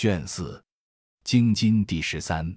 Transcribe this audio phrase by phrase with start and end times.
[0.00, 0.64] 卷四，
[1.24, 2.56] 经筋第十三，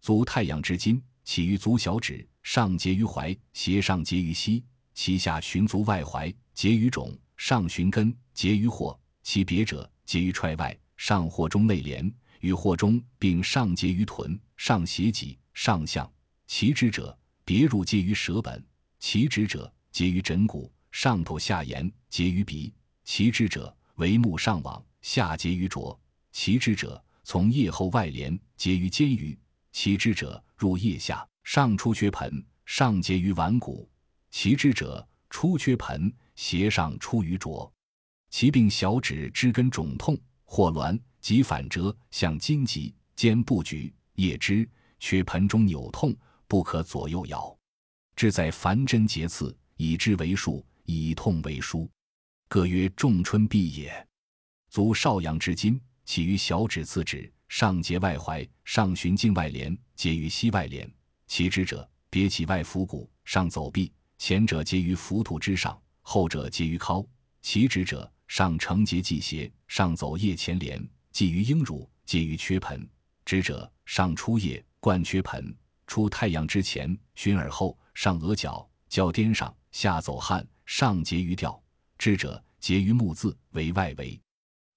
[0.00, 4.64] 足太阳之筋，起于足小指，上结于踝，斜上结于膝，
[4.94, 16.10] 其下循足外踝，结于踵，上循根，结于跼，其别者，结于踹外，上或中内连，与跼中，并上结于臀，上斜脊，上向。
[16.46, 18.58] 其肢者，别入结于舌本；
[18.98, 22.72] 其肢者，结于枕骨，上头下沿，结于鼻；
[23.04, 24.82] 其肢者，为目上往。
[25.02, 25.99] 下结于啄，
[26.32, 29.36] 其肢者从腋后外连，结于肩胛；
[29.72, 33.88] 其肢者入腋下，上出缺盆，上结于腕骨；
[34.30, 37.70] 其肢者出缺盆，斜上出于啄。
[38.30, 47.56] 其病小指肢根肿痛，或挛，即反折，向筋急，肩不举，腋肢缺盆中扭痛，不可左右摇。
[48.14, 51.88] 志在凡针节刺，以之为数，以痛为枢，
[52.48, 54.06] 各曰仲春必也。
[54.68, 60.92] 足少阳之筋，起于小指次指，上结外踝，上循颈外连，结于膝外连。
[61.28, 63.92] 其肢者，别起外腹骨，上走臂。
[64.18, 67.06] 前者结于浮土之上，后者结于尻。
[67.42, 72.84] 其肢者，上承结系斜，上走腋前连，系于阴乳，结于缺盆。
[73.24, 81.62] 肢者，上出腋，贯缺盆，出太阳之前，循耳后，上额角，较颠上，下走汗，上结于吊。
[81.98, 84.20] 肢者，结于目字，为外围。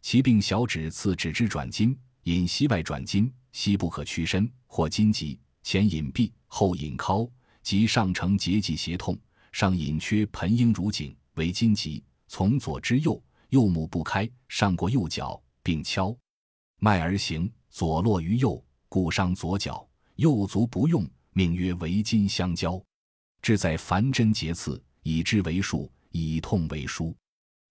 [0.03, 7.31] 其病小指次指之转筋，引膝外转筋，膝不可屈伸，或筋急，前引臂，后引尻，
[7.63, 9.17] 即上承结际胁痛，
[9.53, 16.15] 上引缺盆阴乳颈，为筋急，从左至右，右目不开，上过右脚，并敲
[16.79, 19.87] 脉而行，左落于右，故伤左脚，
[20.17, 22.79] 右足不用，命曰为筋相交。
[23.41, 27.15] 志在凡针节刺，以之为术，以痛为书，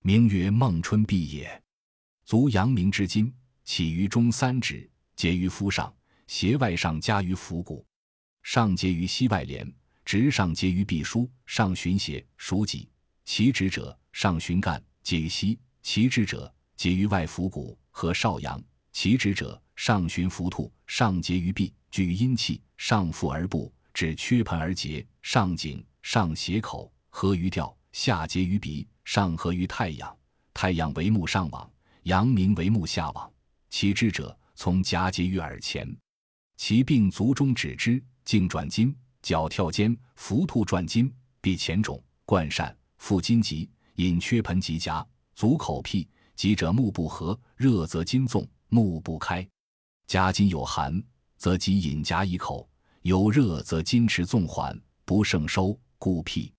[0.01, 1.62] 名曰孟春臂也。
[2.33, 3.31] 足阳明之筋，
[3.63, 5.95] 起于中三指，结于肤上，
[6.27, 7.85] 斜外上加于腹骨，
[8.43, 9.71] 上结于膝外廉，
[10.03, 12.89] 直上结于臂枢，上循胁，属脊。
[13.27, 18.59] 其指者，上循干，结于膝；其直者，结于外腹骨和少阳；
[18.93, 30.17] 其指者，上循浮兔，上结于臂，居于阴气，上腹而部，至缺盆而结，上颈，上斜口，合于吊，下结于鼻，上合于太阳。
[30.55, 31.71] 太阳为目上网。
[32.05, 33.33] 阳明为目下往，
[33.71, 35.89] 其知者从夹结于耳前，
[36.57, 49.47] 其病足中指之，颈转筋，脚跳肩，浮兔转筋，臂前肿，贯疝，腹筋急，引缺盆及夹，足口僻，急者目不合，热则筋纵，目不开，
[50.09, 51.01] 夹筋有寒，
[51.37, 52.69] 则即引夹以口，
[53.03, 56.53] 有热则筋迟纵缓，不胜收，故辟。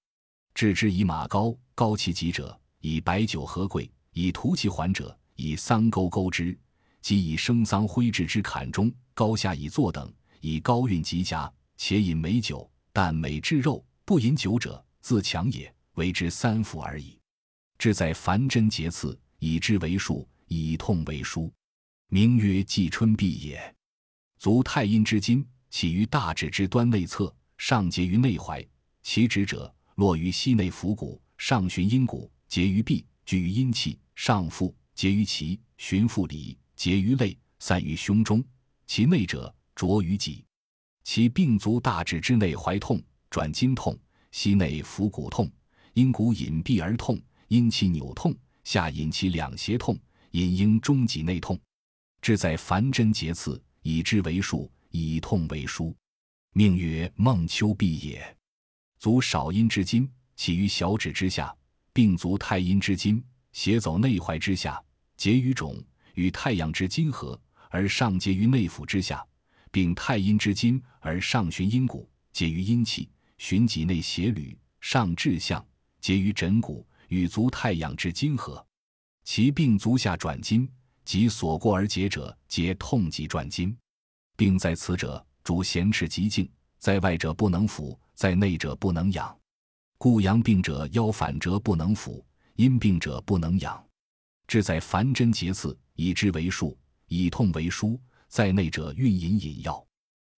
[0.53, 5.17] 治之以马膏，膏其急者，以白酒和桂，以涂其缓者。
[5.35, 6.57] 以桑钩钩之，
[7.01, 10.11] 即以生桑灰置之坎中，高下以坐等，
[10.41, 15.73] 以高运及佳，且饮美酒，但美至肉，不饮酒者，自强也。
[15.95, 17.19] 为之三服而已。
[17.77, 21.53] 志在凡针节刺，以之为术，以痛为书，
[22.07, 23.75] 名曰季春臂也。
[24.39, 28.67] 足太阴之筋，起于大指之端内侧，上结于内踝，
[29.03, 34.75] 其指者，落于膝内腹骨，上循阴骨，结于臂，居于阴气，上腹。
[34.93, 38.43] 结于脐，循腹里，结于肋，散于胸中。
[38.85, 40.43] 其内者，着于脊。
[41.03, 43.97] 其病足大指之内踝痛，转筋痛，
[44.31, 45.51] 膝内腹骨痛，
[45.93, 49.99] 因骨隐蔽而痛，阴气扭痛，下引其两胁痛，
[50.31, 51.59] 引阴中脊内痛。
[52.21, 55.93] 志在凡针节刺，以之为术，以痛为书，
[56.53, 58.37] 命曰孟秋臂也。
[58.97, 61.53] 足少阴之筋，起于小指之下，
[61.91, 63.21] 病足太阴之筋。
[63.53, 64.83] 斜走内踝之下，
[65.15, 65.81] 结于踵，
[66.15, 69.25] 与太阳之筋合，而上结于内腹之下，
[69.71, 75.63] 并太阴之筋而上循阴谷，结于阴气，循脊内斜履，上至项，
[76.01, 78.65] 结于枕骨，与足太阳之筋合。
[79.23, 80.69] 其病足下转筋，
[81.05, 83.75] 即所过而结者，皆痛疾转筋。
[84.35, 86.49] 病在此者，主咸赤极静，
[86.79, 89.33] 在外者不能抚，在内者不能养。
[89.99, 92.21] 故阳病者腰反折不能抚。
[92.55, 93.83] 因病者不能养，
[94.47, 96.77] 志在凡针节刺，以之为术，
[97.07, 97.99] 以痛为书。
[98.27, 99.85] 在内者运饮饮药，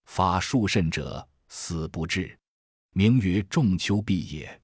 [0.03, 2.37] 发数甚者死不治，
[2.91, 4.61] 名曰仲秋臂也。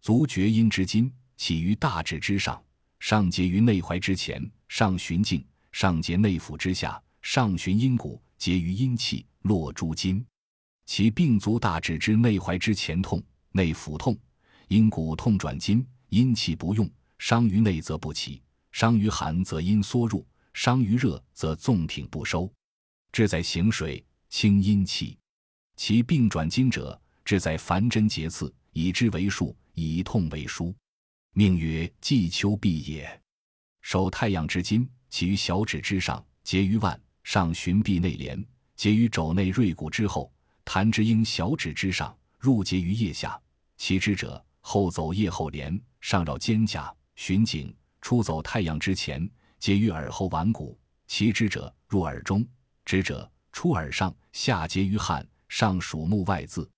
[0.00, 2.64] 足厥阴之筋，起于大指之上，
[2.98, 10.24] 上结于内踝之前，上循颈，上结内腹之下，上循阴骨，结于阴气，络诸筋。
[10.86, 14.18] 其病足大指之内踝之前痛，内腹痛，
[14.68, 15.86] 阴骨痛转筋。
[16.12, 16.86] 阴气不用，
[17.16, 18.38] 伤于内则不起；
[18.70, 22.52] 伤于寒则阴缩入，伤于热，则纵挺不收。
[23.12, 25.16] 志在行水，清阴气。
[25.74, 30.74] 其病转筋者，志在凡针节刺，以之为数，以痛为枢。
[31.32, 33.22] 命曰季秋毕也。
[33.80, 38.44] 手太阳之筋，起于小指之上，结于腕上循臂内连，
[38.76, 40.30] 结于肘内锐骨之后，
[40.62, 43.40] 弹之应小指之上，入结于腋下。
[43.78, 49.26] 其之者，后走腋后连，上绕肩胛，循颈，出走太阳之前，
[49.58, 50.78] 结于耳后腕骨。
[51.06, 52.46] 其支者，入耳中。
[52.84, 56.68] 之者，出耳上，下结于汗，上属目外眦。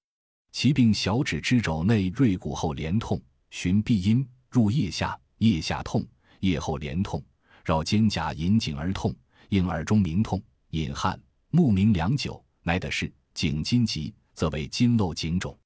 [0.53, 6.07] 其病小指之肘内锐骨后连痛，循臂阴入腋下，腋下痛。
[6.41, 7.25] 腋后连痛，
[7.65, 9.15] 绕肩胛引颈而痛，
[9.49, 10.41] 应耳中鸣痛，
[10.71, 11.19] 引汗，
[11.49, 15.59] 目明良久，乃得是颈筋急，则为筋漏颈肿。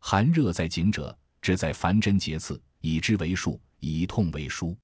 [0.00, 4.78] 寒热在颈者，只在凡针节刺，以之为数，以痛为书。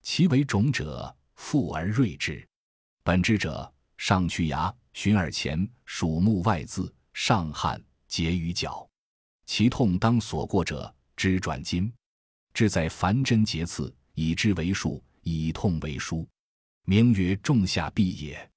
[0.00, 2.42] 其为肿者，复而锐之。
[3.02, 7.78] 本之者，上去牙，循耳前，属目外眦，上汗
[8.08, 8.88] 结于脚。
[9.44, 11.92] 其痛当所过者，肢转筋，
[12.54, 13.94] 志在凡针节刺。
[14.14, 16.26] 以之为数，以痛为书，
[16.84, 18.50] 名曰仲夏痹也。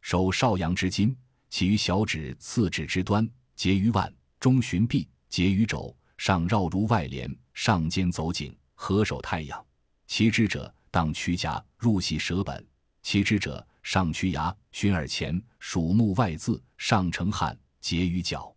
[0.00, 1.16] 手少阳之筋，
[1.48, 9.66] 起于小指次指之端，结于腕中循臂，结于肘上绕如外连，上肩走颈，合手太阳。
[10.06, 12.64] 其之者，当屈颊入系舌本；
[13.02, 18.54] 其之者，上屈牙循耳前，属目外眦，上承汗，结于脚。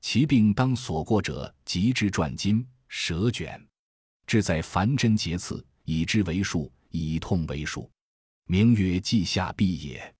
[0.00, 3.60] 其病当所过者，即之转筋，舌卷，
[4.24, 5.66] 志在凡针节刺。
[5.82, 7.90] 以之为数，以痛为数，
[8.44, 10.14] 名曰季下痹也。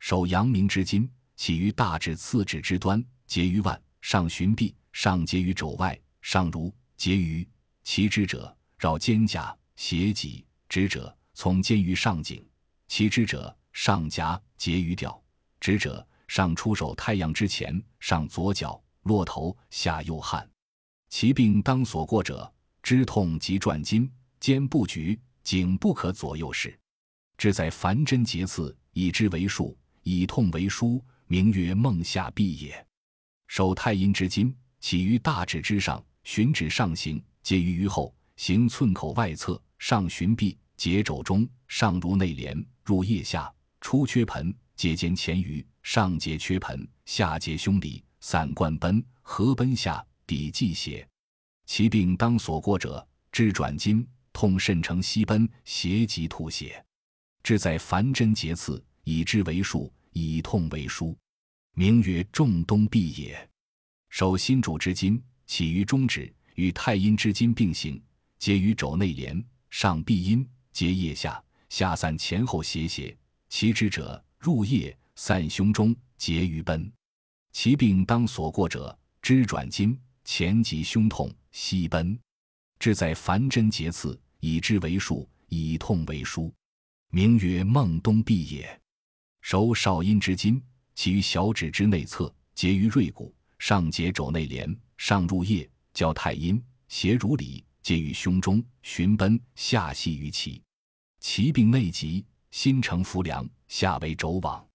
[0.00, 7.46] 手阳明之筋，起于大指次指之端，结于腕上循臂，上结于肘外，上如结于
[7.82, 12.42] 其之者，绕肩胛斜脊直者，从肩于上颈。
[12.88, 15.22] 其之者，上夹结于吊
[15.60, 20.50] 直者，上出手太阳之前，上左脚落头，下右汗。
[21.10, 22.50] 其病当所过者，
[22.82, 24.10] 肢痛即转筋。
[24.40, 26.76] 肩不举，颈不可左右视。
[27.36, 32.86] 志在凡针节刺，以之为数，以痛为书，名曰梦下痹也。
[33.46, 51.06] 手太阴之筋，起于大指之上，循指上行，结于鱼后，行寸口外侧，上循臂，结肘中，上如内连，入腋下，出缺盆，结肩前余，上结缺盆，下结胸里，散贯奔，合奔下，抵际血。
[51.66, 54.06] 其病当所过者，至转筋。
[54.36, 56.84] 痛肾成息奔，邪疾吐血，
[57.44, 61.16] 志在凡针节刺，以之为术，以痛为书，
[61.74, 63.48] 名曰仲冬痹也。
[64.08, 68.02] 手心主之筋，起于中指，与太阴之筋并行，
[68.38, 73.16] 结于肘内连，上臂阴，结腋下，下散前后斜斜。
[73.48, 76.90] 其之者，入腋，散胸中，结于奔。
[77.52, 82.18] 其病当所过者，支转筋，前及胸痛，息奔，
[82.78, 84.18] 志在凡针节刺。
[84.40, 86.52] 以之为术，以痛为枢，
[87.08, 88.78] 名曰孟冬痹也。
[89.40, 90.62] 手少阴之筋，
[90.94, 100.60] 起于小指之内侧，结于锐骨，上结肘内连，上入腋，交太阴，邪如里，皆于胸中，循奔，下系于脐。
[101.20, 104.66] 其病内急，心成浮梁，下为肘网。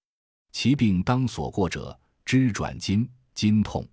[0.52, 3.88] 其病当所过者，肢转筋，筋痛，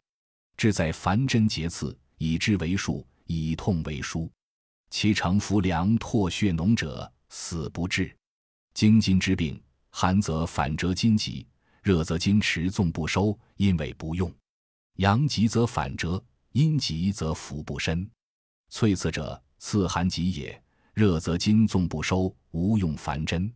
[0.56, 4.28] 志在凡针节刺，以之为数，以痛为枢。
[4.90, 8.16] 其成浮梁唾血脓者，死不治。
[8.72, 11.46] 经筋之病，寒则反折筋急，
[11.82, 14.30] 热则筋持纵不收，因痿不用；
[14.96, 16.22] 阳极则反折，
[16.52, 18.08] 阴极则浮不伸。
[18.70, 20.58] 淬刺者，刺寒极也；
[20.94, 23.52] 热则筋纵不收，无用凡针，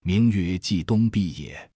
[0.00, 1.70] 名曰季冬痹也。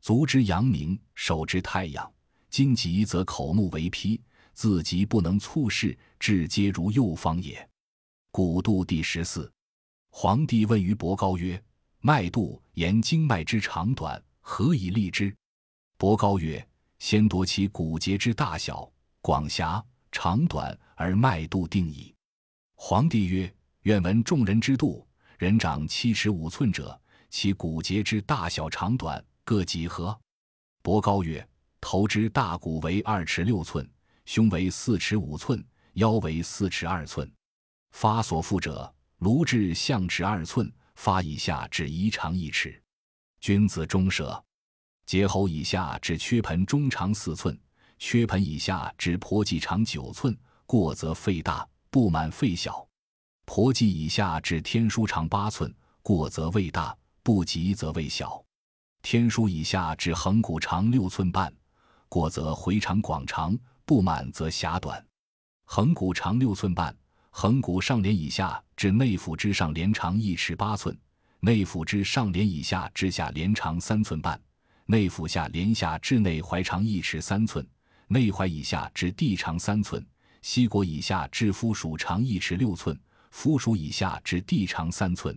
[0.00, 2.10] 足之阳明，手之太阳，
[2.48, 4.20] 筋急则口目为披，
[4.54, 7.68] 自急不能促视，至皆如右方也。
[8.30, 9.52] 古度第十四，
[10.10, 11.62] 皇帝问于伯高曰
[12.00, 15.34] ：“脉度言经脉之长短，何以立之？”
[15.98, 16.66] 伯高曰
[16.98, 22.14] ：“先夺其骨节之大小、广狭、长短，而脉度定矣。”
[22.76, 25.06] 皇帝曰：“愿闻众人之度。
[25.38, 26.98] 人长七尺五寸者，
[27.28, 30.18] 其骨节之大小、长短各几何？”
[30.82, 31.46] 伯高曰
[31.80, 33.88] ：“头之大骨为二尺六寸，
[34.24, 35.62] 胸为四尺五寸，
[35.94, 37.30] 腰为四尺二寸。”
[37.92, 42.82] 发所附者，颅至象尺二寸，发以下至一长一尺。
[43.40, 44.44] 君子中舍，
[45.06, 47.56] 结喉以下至缺盆中长四寸，
[47.98, 50.36] 缺盆以下至婆际长九寸。
[50.66, 52.84] 过则肺大，不满肺小。
[53.44, 55.72] 婆际以下至天枢长八寸，
[56.02, 58.44] 过则胃大，不及则胃小。
[59.00, 61.54] 天枢以下至横骨长六寸半，
[62.08, 65.00] 过则回肠广长，不满则狭短。
[65.66, 66.92] 横骨长六寸半，
[67.30, 70.98] 横骨上廉以下至内腹之上连长一尺八寸，
[71.38, 74.40] 内腹之上廉以下至下连长三寸半，
[74.86, 77.66] 内腹下连下至内踝长一尺三寸，
[78.06, 80.04] 内踝以下至地长三寸，
[80.42, 82.98] 膝腘以下至肤属长一尺六寸，
[83.32, 85.36] 肤属以下至地长三寸。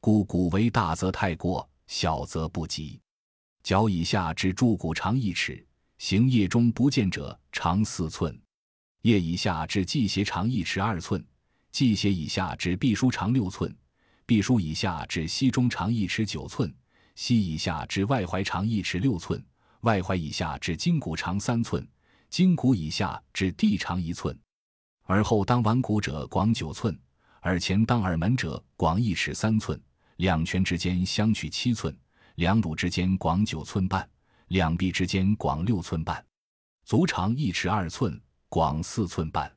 [0.00, 3.00] 故骨为大则太过，小则不及。
[3.64, 5.66] 脚以下至柱骨长一尺，
[5.98, 8.40] 行腋中不见者长四寸。
[9.02, 11.24] 腋以下至季鞋长一尺二寸，
[11.72, 13.76] 季鞋以下至臂书长六寸，
[14.24, 16.72] 臂书以下至膝中长一尺九寸，
[17.16, 19.44] 膝以下至外踝长一尺六寸，
[19.80, 21.84] 外踝以下至筋骨长三寸，
[22.28, 24.38] 筋骨以下至地长一寸。
[25.06, 26.96] 耳后当腕骨者广九寸，
[27.42, 29.80] 耳前当耳门者广一尺三寸。
[30.16, 31.94] 两拳之间相距七寸，
[32.36, 34.08] 两乳之间广九寸半，
[34.48, 36.24] 两臂之间广六寸半，
[36.84, 38.18] 足长一尺二寸，
[38.48, 39.50] 广四寸半，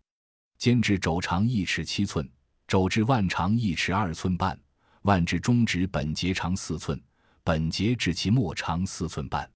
[0.58, 2.30] 肩至肘长一尺七寸，
[2.68, 4.60] 肘至腕长一尺二寸半，
[5.04, 7.02] 腕至中指本节长四寸，
[7.44, 9.50] 本节至其末长四寸半，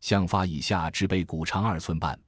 [0.00, 2.18] 项发以下至背骨长二寸半，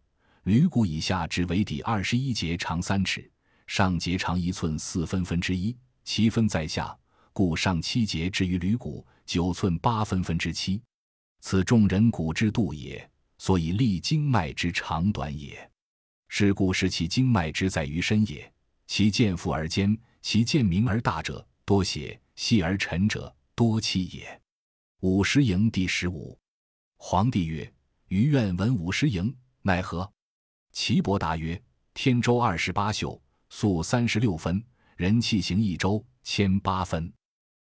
[0.45, 3.31] 驴骨以下至尾底二十一节长三尺，
[3.67, 6.97] 上节长一寸四分分之一，其分在下。
[7.33, 10.83] 故上七节至于驴骨九寸八分分之七，
[11.40, 15.71] 此众人骨之度也，所以立经脉之长短也。
[16.26, 18.52] 是故视其经脉之在于身也。
[18.88, 24.40] 其见腹而坚，其见明而大者多血，细而沉者多气也。
[25.00, 26.37] 五十营第十五。
[26.97, 27.73] 皇帝曰
[28.11, 30.12] ：“余愿闻五十营，奈何？”
[30.75, 31.62] 岐伯答曰
[31.95, 34.61] ：“天周二十八宿，宿三十六分，
[34.97, 37.12] 人气行一周，千八分。”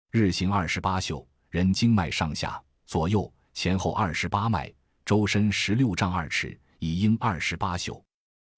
[0.10, 4.74] 日行二十八宿，人经脉上下左右前后二十八脉，
[5.06, 8.04] 周身十六丈二尺，以应二十八宿。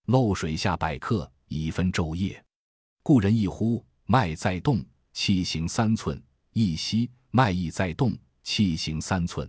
[0.06, 2.42] 漏水下百克，以分昼夜。
[3.04, 4.82] 故人一呼，脉在动，
[5.12, 6.18] 气行三寸；
[6.54, 8.18] 一吸，脉亦在动，
[8.52, 9.48] 气行三寸。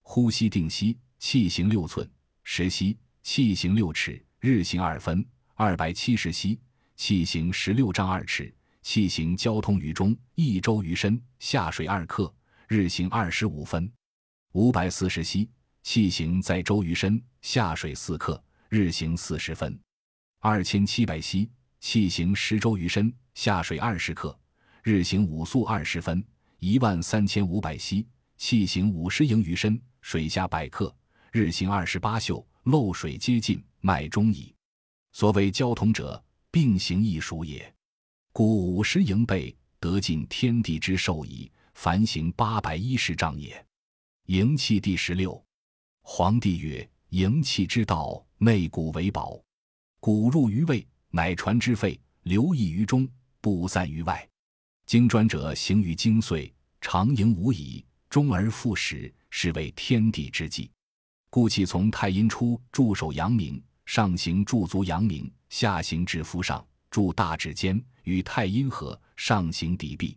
[0.00, 2.02] 呼吸定息，气行六寸；
[2.42, 4.24] 时息，气行六尺。
[4.38, 5.22] 日行二分，
[5.56, 6.58] 二百七十息，
[6.96, 8.50] 气行十六丈二尺。
[8.80, 12.34] 气行交通于中，一周于身，下水二克，
[12.66, 13.92] 日行二十五分，
[14.52, 15.46] 五百四十息；
[15.82, 19.78] 气行在周于身，下水四克，日行四十分，
[20.38, 21.46] 二千七百息；
[21.78, 24.34] 气行十周于身，下水二十克，
[24.82, 26.24] 日行五速二十分，
[26.58, 28.06] 一万三千五百息；
[28.40, 30.92] 气行五十营于身，水下百克，
[31.30, 34.52] 日行二十八宿，漏水接近，脉中矣。
[35.12, 36.20] 所谓交通者，
[36.50, 37.72] 并行亦属也。
[38.32, 41.52] 故五十营背，得尽天地之寿矣。
[41.74, 43.62] 凡行八百一十丈也。
[44.28, 45.40] 营气第十六。
[46.00, 49.38] 皇帝曰：营气之道，内骨为宝。
[50.00, 53.06] 骨入于胃，乃传之肺，留溢于中，
[53.42, 54.26] 不散于外。
[54.86, 60.68] 经专者行于精髓，常营无已，终而复始，是为天地之纪。
[61.30, 66.66] 故气从太阴出，驻手阳明，上行驻足阳明，下行至腹上。
[66.90, 70.16] 驻大指间，与太阴合，上行抵臂；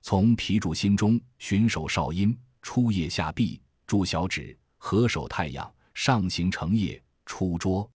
[0.00, 7.86] 从脾主心中，循手少阴，出腋下臂；驻小指，合手太阳，上行成腋，出桌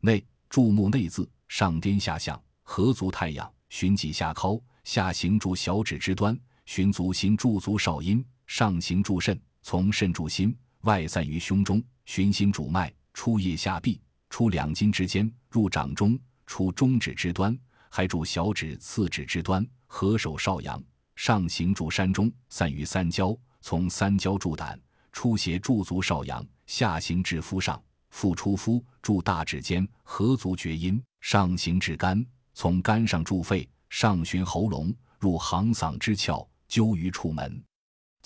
[0.00, 14.00] 内；注目内眦，上颠下向，合足太阳，循脊下尻，下行驻小指之端，循足心驻足少阴，上行注肾，从肾注心，外散于胸中，循心主脉，出腋下臂，
[14.30, 16.18] 出两筋之间，入掌中。
[16.46, 17.58] 出中指之端，
[17.90, 20.80] 还注小指、次指之端，合手少阳，
[21.16, 24.80] 上行注山中，散于三焦，从三焦注胆，
[25.12, 32.24] 出胁注足少阳，下行至肤上，复出肤，注大指间，合足厥阴，上行至肝，
[32.54, 37.60] 从肝上注肺，上循喉咙，入行嗓之窍，灸于触门。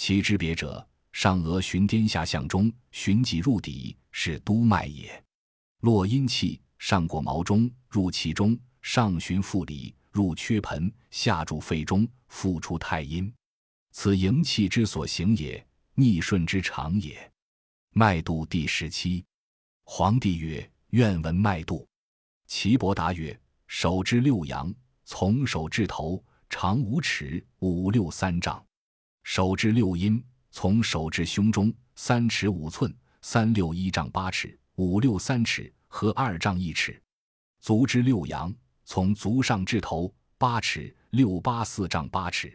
[0.02, 5.23] 其之别者，上额循颠下向中，循脊入底，是督脉也。
[5.80, 6.59] 络阴气。
[6.78, 13.30] 上过毛中，入其中；上循腹里，入缺盆，下注肺中，复出太阴。
[13.92, 15.62] 此营气之所行也，
[15.95, 17.30] 逆顺之常也。
[17.92, 19.23] 脉度第十七。
[19.85, 20.66] 皇帝曰
[20.97, 21.87] ：“愿闻脉度。”
[22.49, 23.38] 岐伯答曰
[23.69, 28.64] ：“手之六阳，从手至头，长五尺，五六三丈；
[29.23, 37.03] 手之六阴，从手至胸中，三尺五寸，三六一丈八尺，五六三尺。”合二丈一尺，
[37.59, 42.49] 足之六阳，从足上至头八尺，六八四丈八尺；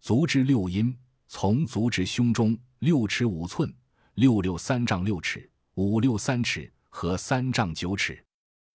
[0.00, 0.92] 足之六阴，
[1.28, 3.72] 从足至胸中六尺五寸，
[4.14, 8.20] 六六三丈六尺，五六三尺和三丈九尺。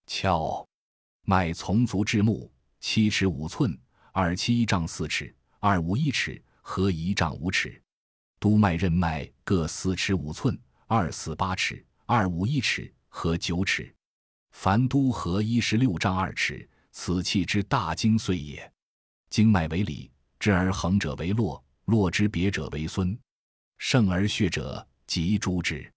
[0.08, 0.66] 窍
[1.26, 3.78] 脉从足至目七尺五寸，
[4.14, 7.82] 二七一丈四尺，二五一尺合一丈五尺。
[8.40, 13.92] 督脉任脉各四尺五寸，二四八尺，二五一尺合九尺。
[14.52, 18.72] 凡督合一十六丈二尺，此气之大精髓也。
[19.32, 23.18] 经脉为里，至而横者为络，络之别者为孙。
[23.80, 25.92] 盛而血者，即诛之；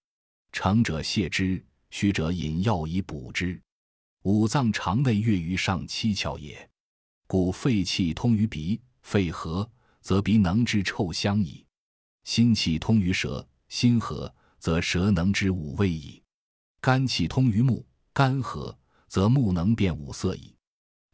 [0.52, 3.60] 成者泻之，虚者饮药以补之。
[4.22, 6.66] 五脏肠胃越于上七窍也，
[7.26, 9.70] 故肺气通于鼻，肺合
[10.02, 11.64] 则鼻能知臭香矣。
[12.24, 16.22] 心气通于舌，心和则舌能知五味矣；
[16.80, 18.78] 肝气通于目，肝和
[19.08, 20.54] 则目能辨五色矣；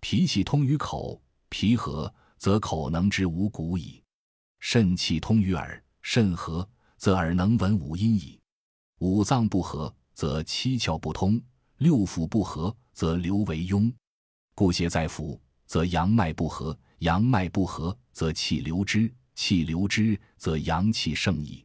[0.00, 4.02] 脾气通于口，脾和则口能知五谷矣；
[4.58, 8.38] 肾气通于耳，肾和则耳能闻五音矣。
[8.98, 11.40] 五脏不和，则七窍不通；
[11.76, 13.92] 六腑不和，则流为痈。
[14.54, 19.12] 故邪在腑，则阳脉不和；阳脉不和，则气流之。
[19.34, 21.64] 气流之，则阳气盛矣；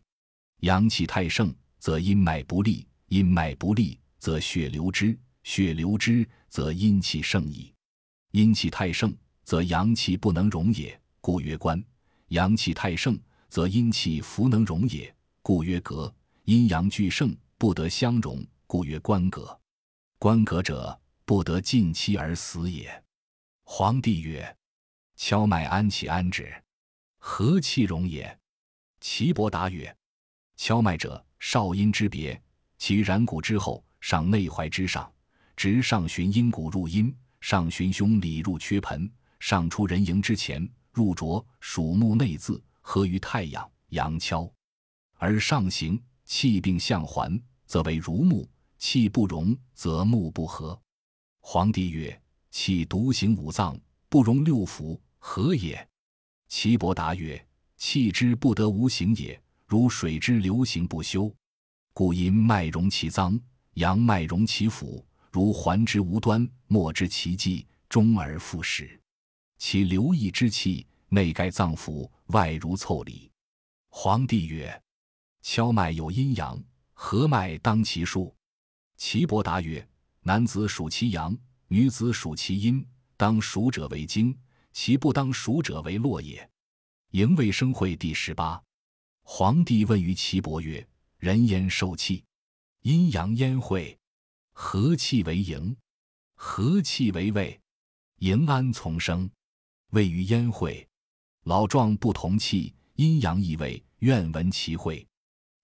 [0.60, 7.74] 阳气太盛，则阴脉不利；阴脉不利，则血流之；血流之，则阴气盛矣。
[8.30, 9.12] 阴气太盛，
[9.44, 11.82] 则阳气不能容也，故曰关；
[12.28, 15.12] 阳气太盛，则阴气弗能容也，
[15.42, 16.13] 故曰隔。
[16.44, 19.60] 阴阳俱盛，不得相容，故曰关隔。
[20.20, 23.04] 关隔者，不得尽期而死也。
[23.63, 24.56] 皇帝曰：
[25.25, 26.53] 敲脉安其安止。
[27.18, 28.38] 何气容也？
[29.00, 29.96] 岐伯答曰：
[30.58, 32.38] 敲脉者，少阴之别，
[32.77, 35.10] 其然骨之后，上内踝之上，
[35.56, 44.53] 直上循阴骨入阴，上循胸里入缺盆，上出人迎之前，入浊属木内眦，合于太阳，阳敲，
[45.13, 48.46] 而上行气并相还，则为如木；
[48.77, 50.77] 气不容，则木不和。
[51.39, 52.21] 皇帝曰：
[52.52, 55.90] 气独行五脏，不容六腑，何也？
[56.50, 57.44] 岐伯答曰
[57.78, 61.34] ：“气之不得无形也，如水之流行不休。
[61.94, 63.40] 故阴脉容其脏，
[63.76, 69.00] 阳脉容其腑，如环之无端，莫知其迹，终而复始。
[69.58, 73.32] 其流溢之气，内盖脏腑，外如凑里。”
[73.90, 74.84] 皇帝曰
[75.42, 78.36] ：“敲脉有阴阳，合脉当其数。”
[78.98, 79.88] 岐伯答曰
[80.20, 81.36] ：“男子属其阳，
[81.70, 84.38] 女子属其阴，当属者为经。”
[84.74, 86.50] 其不当属者为落也。
[87.12, 88.62] 营卫生会第十八。
[89.22, 90.86] 皇帝问于岐伯曰
[91.18, 92.24] ：“人焉受气？
[92.82, 93.98] 阴阳焉会？
[94.52, 95.76] 何气为营？
[96.36, 97.58] 何气为卫？
[98.18, 99.30] 营安从生？
[99.92, 100.86] 位于焉会？
[101.44, 105.08] 老壮不同气，阴阳异位，愿闻其会。”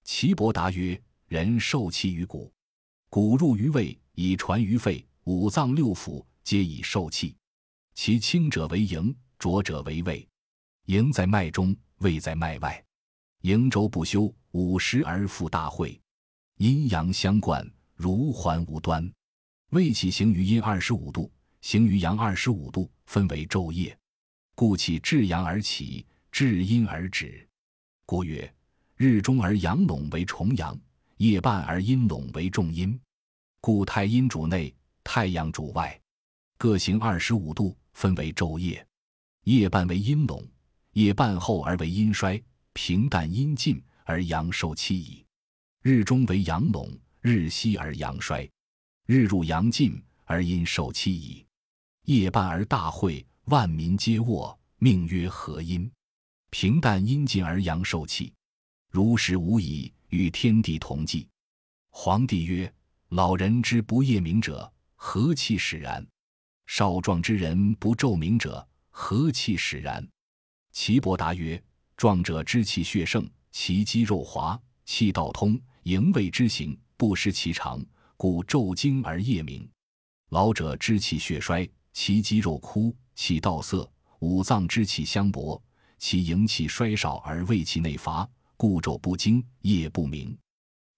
[0.06, 2.52] 岐伯答曰：“人受气于骨，
[3.10, 7.36] 骨入于胃，以传于肺，五脏六腑皆以受气。”
[8.02, 10.26] 其轻者为营，浊者为胃。
[10.86, 12.82] 营在脉中，胃在脉外。
[13.42, 16.00] 营周不休，五十而复大会。
[16.60, 19.12] 阴阳相贯，如环无端。
[19.72, 24.00] 胃气行于阴二十五度，行于阳二十五度，分为昼夜。
[24.56, 27.46] 故气至阳而起，至阴而止。
[28.06, 28.50] 故曰：
[28.96, 30.80] 日中而阳拢为重阳，
[31.18, 32.98] 夜半而阴拢为重阴。
[33.60, 36.00] 故太阴主内，太阳主外，
[36.58, 37.76] 各行二十五度。
[38.00, 38.88] 分为昼夜，
[39.44, 40.42] 夜半为阴隆，
[40.94, 45.26] 夜半后而为阴衰，平淡阴尽而阳受气矣。
[45.82, 48.50] 日中为阳隆，日西而阳衰，
[49.06, 51.46] 日入阳尽而阴受气矣。
[52.06, 55.92] 夜半而大会，万民皆卧，命曰和阴。
[56.52, 58.32] 平淡阴尽而阳受气，
[58.90, 61.28] 如是无已，与天地同纪。
[61.90, 62.74] 皇帝曰：
[63.10, 66.08] 老人之不夜明者，何气使然？
[66.72, 70.08] 少壮之人不昼明者，何气使然？
[70.72, 71.62] 岐伯答曰：
[71.98, 77.84] 壮者之气血盛，其肌肉滑，气道通，营卫之行不失其常，
[78.16, 79.68] 故昼精而夜明。
[80.30, 85.60] 老者之气血衰，其肌肉枯，气道涩，五脏之气相搏，
[85.98, 90.38] 其营气衰少而胃气内乏，故昼不精，夜不明。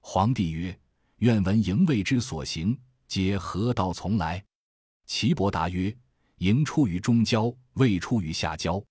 [0.02, 0.78] 皇帝曰：
[1.20, 4.44] 愿闻营卫之所行，皆何道从来？
[5.14, 5.94] 岐伯答曰
[6.40, 8.82] ：“营出于中焦，未出于下焦。”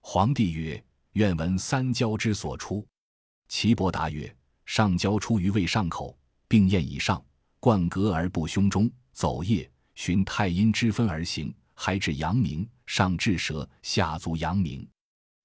[0.00, 2.84] 皇帝曰：“愿闻三焦之所出。”
[3.48, 7.22] 岐伯答曰：“上焦出于胃上口，并咽以上，
[7.60, 14.88] 贯膈而不胸中，走液，循太阴之分而行，还至阳明，上至舌，下足阳明。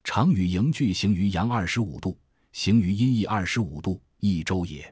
[0.05, 2.17] 常与营俱行于阳二十五度，
[2.53, 4.91] 行于阴翳二十五度，一周也。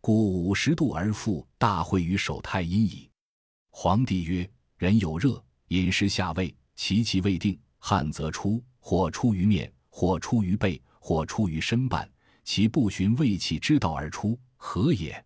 [0.00, 3.10] 故五十度而复大会于守太阴矣。
[3.68, 4.50] 皇帝曰：
[4.82, 12.10] 人有热，饮食下胃，其气未定，汗则出，或出于面，或出于背，或出于身半，
[12.42, 15.24] 其不循胃气之道而出，何也？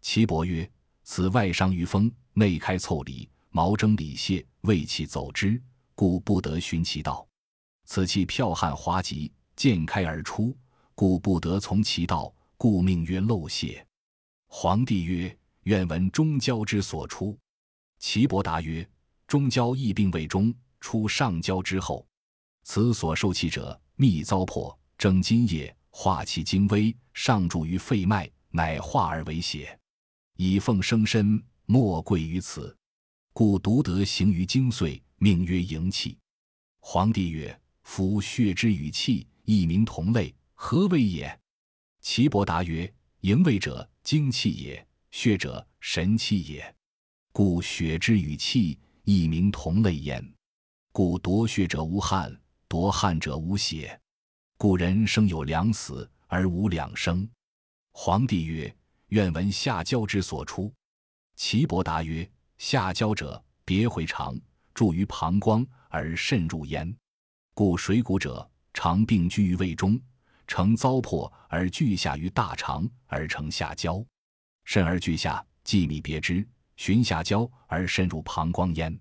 [0.00, 0.68] 岐伯曰：
[1.04, 5.62] 此外伤于风，内开腠理，毛蒸里泄，胃气走之，
[5.94, 7.24] 故不得循其道。
[7.84, 10.56] 此气剽悍滑急，渐开而出，
[10.96, 13.86] 故不得从其道，故命曰漏泄。
[14.48, 17.38] 皇帝曰：愿闻中焦之所出。
[17.98, 18.88] 岐伯答曰：
[19.26, 22.06] 中焦疫病未终，出上焦之后。
[22.64, 29.78] 此所受气者，密糟粕，蒸津液，化气精微，上注于肺脉，乃化而为血。
[30.36, 32.76] 以奉生身，莫贵于此。
[33.32, 36.18] 故独得行于精髓，命曰营气。
[36.80, 37.60] 皇帝曰。
[37.88, 41.40] 夫血之与气，一名同类，何为也？
[42.02, 46.76] 岐伯答曰：营卫者，精气也；血者，神气也。
[47.32, 50.24] 故血之与气，一名同类焉。
[50.92, 52.36] 故夺血者无汗，
[52.66, 53.98] 夺汗者无血。
[54.56, 57.28] 故人生有两死，而无两生。
[57.92, 58.74] 皇帝曰：
[59.08, 60.72] 愿闻下焦之所出。
[61.36, 64.36] 岐伯答曰：下焦者，别回肠，
[64.74, 66.92] 注于膀胱，而渗入焉。
[67.54, 70.00] 故水谷者，常病居于胃中，
[70.48, 74.04] 成糟粕而聚下于大肠，而成下焦；
[74.64, 76.44] 肾而聚下，既密别之，
[76.78, 78.98] 循下焦而深入膀胱焉。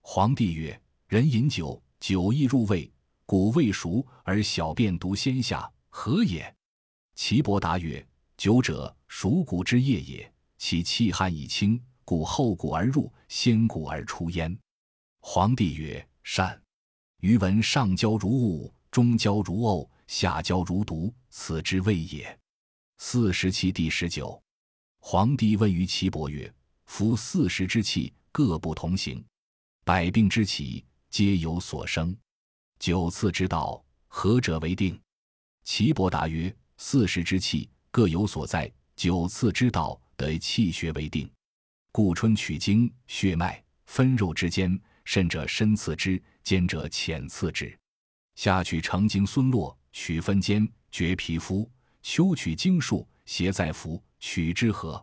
[0.00, 2.90] 皇帝曰：人饮酒，酒亦入胃，
[3.26, 6.56] 故未熟而小便独先下，何也？
[7.16, 14.56] 岐伯答曰：酒者，熟谷之液也，其气汗已清，故后谷而入，先谷而出焉。
[15.18, 16.58] 皇帝曰：善。
[17.18, 22.38] 余闻上焦如雾，中焦如沤，下焦如毒，此之谓也。
[22.98, 24.40] 四时气第十九。
[25.00, 26.52] 皇帝问于岐伯曰
[26.88, 29.24] ：“夫四时之气各不同行，
[29.84, 32.16] 百病之起皆有所生。
[32.80, 35.00] 九次之道，何者为定？”
[35.64, 41.30] 岐伯答曰：“四时之气各有所在，九次之道得气血为定。
[41.92, 47.78] 故春取经血脉分肉之间，甚者深刺之。”兼者浅刺之，
[48.34, 51.70] 夏取成经孙络，取分间，绝皮肤；
[52.00, 54.98] 秋取经术，携在服，取之合；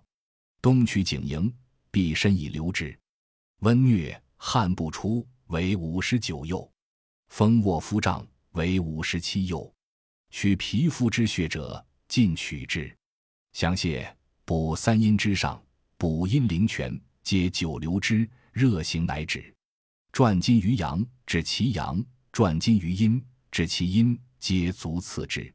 [0.60, 1.54] 冬取景营，
[1.96, 2.94] 必身以留之。
[3.62, 6.70] 温疟汗不出，为五十九右；
[7.30, 9.74] 风卧夫胀，为五十七右。
[10.30, 12.94] 取皮肤之血者，尽取之。
[13.54, 15.64] 详泻补三阴之上，
[15.96, 19.56] 补阴灵泉，皆久留之，热行乃止。
[20.12, 22.04] 转金于阳，治其阳；
[22.34, 25.50] 转金于阴，治其阴，皆足次之。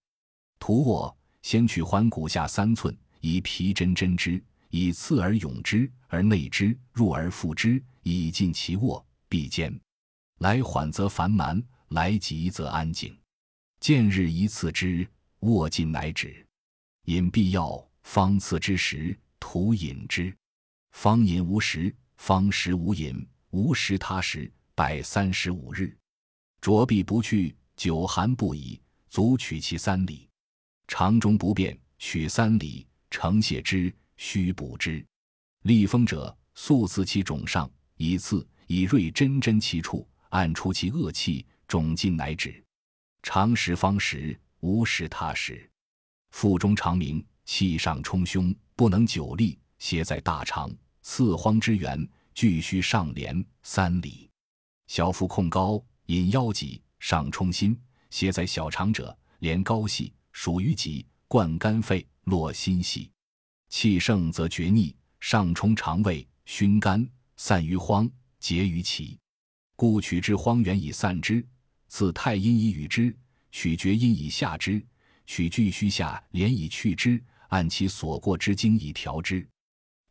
[0.58, 9.78] 图卧，先取环骨下三寸，以皮针针之，以刺而永之，而内之，入而复之，以尽其卧，必坚。
[10.38, 13.16] 来缓则烦蛮，来急则安静。
[13.80, 15.06] 见日一次之，
[15.40, 16.46] 卧尽乃止。
[17.04, 20.34] 饮必要，方次之时，徒饮之。
[20.92, 23.26] 方饮无食，方食无饮。
[23.50, 25.92] 无食他食，百三十五日，
[26.60, 30.28] 浊必不去，久寒不已，足取其三里。
[30.86, 35.02] 肠中不便，取三里，承泻之，须补之。
[35.62, 42.62] 利风者，速刺其肿上，以刺以锐针针其处，按出其恶气，肿尽乃止。
[43.22, 45.68] 常食方食，无食他食。
[46.32, 52.06] 腹中长鸣，气上冲胸，不能久立，邪在大肠，四荒之源。
[52.32, 54.30] 巨须上连三里，
[54.86, 57.76] 小腹控高，引腰脊，上冲心，
[58.10, 63.10] 邪在小肠者，连高细，属于脊，贯肝肺，络心系。
[63.70, 69.16] 气盛则厥逆，上冲肠胃，熏肝，散于荒，结于脐。
[69.76, 71.46] 故取之荒原以散之，
[71.88, 73.14] 此太阴以与之；
[73.52, 74.84] 取厥阴以下之，
[75.24, 79.48] 取巨虚下连以去之，按其所过之经以调之。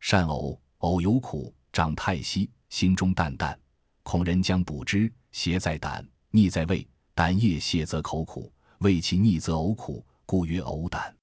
[0.00, 1.54] 善呕，呕有苦。
[1.72, 3.56] 长太息，心中淡淡，
[4.02, 5.12] 恐人将补之。
[5.30, 11.14] 邪在胆，逆在胃，胆液泄则口苦，胃气逆则呕苦，故曰呕胆。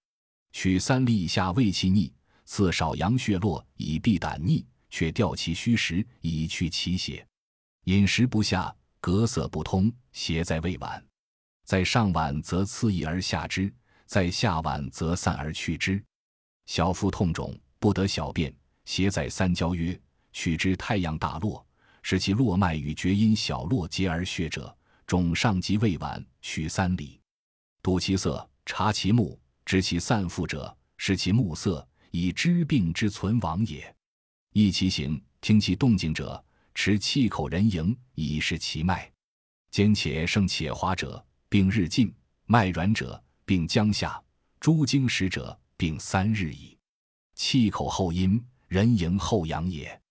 [0.54, 2.14] 取三粒以下胃气逆，
[2.48, 7.24] 刺少阳血络以避胆逆，却调其虚实以去其邪。
[7.84, 11.04] 饮食不下，隔色不通，邪在胃脘，
[11.66, 13.72] 在上脘则刺益而下之，
[14.06, 16.02] 在下脘则散而去之。
[16.66, 18.56] 小腹痛肿，不得小便，
[18.86, 20.00] 邪在三焦曰。
[20.34, 21.66] 取之太阳大络，
[22.04, 24.76] 使其络脉与厥阴小络结而血者，
[25.08, 27.20] 肿上及胃脘，取三里，
[27.82, 33.96] 睹其色，察其目，知其散腹者，视其目色，以知病之存亡也。
[34.54, 36.44] 易其行，听其动静者，
[36.74, 39.12] 持气口人迎，以视其脉。
[39.70, 42.08] 兼且盛且滑者，病日进；
[42.46, 44.24] 脉软者，病将下；
[44.60, 46.78] 诸经实者，病三日矣。
[47.36, 50.02] 气口后阴，人迎后阳也。